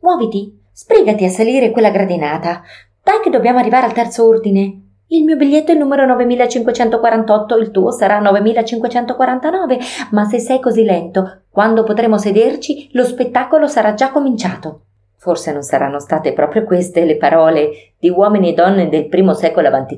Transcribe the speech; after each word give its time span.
Muoviti, 0.00 0.58
sbrigati 0.72 1.24
a 1.24 1.28
salire 1.28 1.70
quella 1.70 1.90
gradinata. 1.90 2.62
Dai 3.02 3.20
che 3.22 3.28
dobbiamo 3.28 3.58
arrivare 3.58 3.84
al 3.84 3.92
terzo 3.92 4.26
ordine. 4.26 4.80
Il 5.08 5.24
mio 5.24 5.36
biglietto 5.36 5.72
è 5.72 5.74
il 5.74 5.80
numero 5.80 6.06
9548, 6.06 7.56
il 7.56 7.70
tuo 7.70 7.90
sarà 7.90 8.18
9549, 8.18 9.78
ma 10.12 10.24
se 10.24 10.38
sei 10.38 10.58
così 10.58 10.84
lento, 10.84 11.42
quando 11.50 11.82
potremo 11.82 12.16
sederci, 12.16 12.88
lo 12.92 13.04
spettacolo 13.04 13.66
sarà 13.66 13.92
già 13.92 14.10
cominciato. 14.10 14.84
Forse 15.16 15.52
non 15.52 15.62
saranno 15.62 15.98
state 15.98 16.32
proprio 16.32 16.64
queste 16.64 17.04
le 17.04 17.18
parole 17.18 17.92
di 17.98 18.08
uomini 18.08 18.50
e 18.50 18.54
donne 18.54 18.88
del 18.88 19.08
primo 19.08 19.34
secolo 19.34 19.68
a.C. 19.68 19.96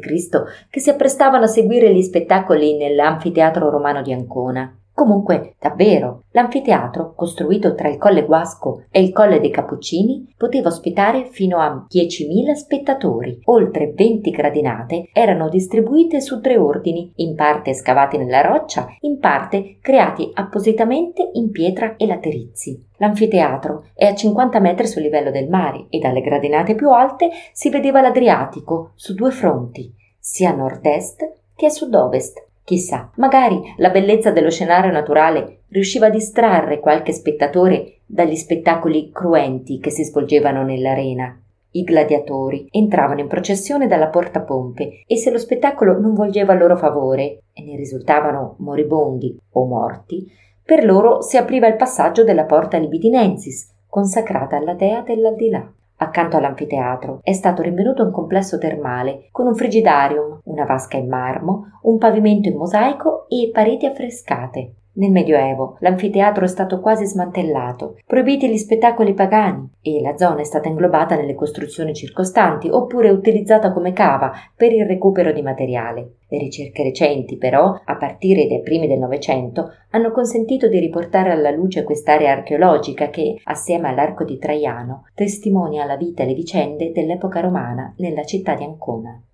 che 0.68 0.80
si 0.80 0.90
apprestavano 0.90 1.44
a 1.44 1.48
seguire 1.48 1.94
gli 1.94 2.02
spettacoli 2.02 2.76
nell'anfiteatro 2.76 3.70
romano 3.70 4.02
di 4.02 4.12
Ancona. 4.12 4.76
Comunque, 4.94 5.54
davvero, 5.58 6.24
l'anfiteatro, 6.32 7.14
costruito 7.14 7.74
tra 7.74 7.88
il 7.88 7.96
Colle 7.96 8.24
Guasco 8.24 8.84
e 8.90 9.02
il 9.02 9.12
Colle 9.12 9.40
dei 9.40 9.50
Cappuccini, 9.50 10.34
poteva 10.36 10.68
ospitare 10.68 11.24
fino 11.30 11.58
a 11.58 11.86
10.000 11.90 12.52
spettatori. 12.52 13.40
Oltre 13.44 13.92
20 13.94 14.30
gradinate 14.30 15.08
erano 15.12 15.48
distribuite 15.48 16.20
su 16.20 16.40
tre 16.40 16.58
ordini, 16.58 17.10
in 17.16 17.34
parte 17.34 17.72
scavati 17.72 18.18
nella 18.18 18.42
roccia, 18.42 18.86
in 19.00 19.18
parte 19.18 19.78
creati 19.80 20.30
appositamente 20.34 21.30
in 21.32 21.50
pietra 21.50 21.96
e 21.96 22.06
laterizi. 22.06 22.90
L'anfiteatro 22.98 23.86
è 23.94 24.06
a 24.06 24.14
50 24.14 24.60
metri 24.60 24.86
sul 24.86 25.02
livello 25.02 25.30
del 25.30 25.48
mare 25.48 25.86
e 25.88 25.98
dalle 25.98 26.20
gradinate 26.20 26.74
più 26.74 26.90
alte 26.90 27.30
si 27.52 27.70
vedeva 27.70 28.00
l'Adriatico 28.00 28.92
su 28.94 29.14
due 29.14 29.30
fronti, 29.30 29.92
sia 30.18 30.50
a 30.50 30.54
nord-est 30.54 31.32
che 31.56 31.66
a 31.66 31.70
sud-ovest 31.70 32.41
Chissà, 32.64 33.10
magari 33.16 33.60
la 33.78 33.90
bellezza 33.90 34.30
dello 34.30 34.50
scenario 34.50 34.92
naturale 34.92 35.62
riusciva 35.68 36.06
a 36.06 36.10
distrarre 36.10 36.78
qualche 36.78 37.12
spettatore 37.12 37.98
dagli 38.06 38.36
spettacoli 38.36 39.10
cruenti 39.12 39.78
che 39.78 39.90
si 39.90 40.04
svolgevano 40.04 40.62
nell'arena. 40.62 41.36
I 41.74 41.82
gladiatori 41.82 42.68
entravano 42.70 43.20
in 43.20 43.28
processione 43.28 43.86
dalla 43.86 44.08
porta 44.08 44.40
pompe 44.40 45.02
e 45.06 45.16
se 45.16 45.30
lo 45.30 45.38
spettacolo 45.38 45.98
non 45.98 46.12
volgeva 46.14 46.52
a 46.52 46.56
loro 46.56 46.76
favore 46.76 47.44
e 47.52 47.62
ne 47.64 47.76
risultavano 47.76 48.56
moribondi 48.58 49.36
o 49.52 49.64
morti, 49.64 50.30
per 50.62 50.84
loro 50.84 51.22
si 51.22 51.36
apriva 51.36 51.66
il 51.66 51.76
passaggio 51.76 52.24
della 52.24 52.44
porta 52.44 52.76
libidinensis, 52.76 53.70
consacrata 53.88 54.56
alla 54.56 54.74
dea 54.74 55.00
dell'aldilà. 55.00 55.68
Accanto 56.02 56.36
all'anfiteatro 56.36 57.20
è 57.22 57.32
stato 57.32 57.62
rinvenuto 57.62 58.02
un 58.02 58.10
complesso 58.10 58.58
termale 58.58 59.28
con 59.30 59.46
un 59.46 59.54
frigidarium, 59.54 60.40
una 60.46 60.64
vasca 60.64 60.96
in 60.96 61.06
marmo, 61.06 61.78
un 61.82 61.96
pavimento 61.98 62.48
in 62.48 62.56
mosaico 62.56 63.28
e 63.28 63.50
pareti 63.52 63.86
affrescate. 63.86 64.74
Nel 64.94 65.10
Medioevo 65.10 65.78
l'anfiteatro 65.80 66.44
è 66.44 66.48
stato 66.48 66.78
quasi 66.78 67.06
smantellato, 67.06 67.96
proibiti 68.06 68.46
gli 68.46 68.58
spettacoli 68.58 69.14
pagani 69.14 69.66
e 69.80 70.02
la 70.02 70.18
zona 70.18 70.40
è 70.40 70.44
stata 70.44 70.68
inglobata 70.68 71.16
nelle 71.16 71.34
costruzioni 71.34 71.94
circostanti 71.94 72.68
oppure 72.68 73.08
utilizzata 73.08 73.72
come 73.72 73.94
cava 73.94 74.32
per 74.54 74.70
il 74.70 74.84
recupero 74.84 75.32
di 75.32 75.40
materiale. 75.40 76.16
Le 76.28 76.36
ricerche 76.36 76.82
recenti, 76.82 77.38
però, 77.38 77.80
a 77.82 77.96
partire 77.96 78.46
dai 78.46 78.60
primi 78.60 78.86
del 78.86 78.98
Novecento, 78.98 79.72
hanno 79.92 80.10
consentito 80.10 80.68
di 80.68 80.78
riportare 80.78 81.30
alla 81.30 81.50
luce 81.50 81.84
quest'area 81.84 82.30
archeologica 82.30 83.08
che, 83.08 83.40
assieme 83.44 83.88
all'arco 83.88 84.24
di 84.24 84.36
Traiano, 84.36 85.06
testimonia 85.14 85.86
la 85.86 85.96
vita 85.96 86.22
e 86.22 86.26
le 86.26 86.34
vicende 86.34 86.92
dell'epoca 86.92 87.40
romana 87.40 87.94
nella 87.96 88.24
città 88.24 88.54
di 88.54 88.64
Ancona. 88.64 89.22